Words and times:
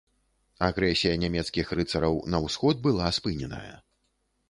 Агрэсія 0.67 1.19
нямецкіх 1.25 1.65
рыцараў 1.81 2.19
на 2.35 2.43
ўсход 2.49 2.85
была 2.89 3.15
спыненая. 3.19 3.73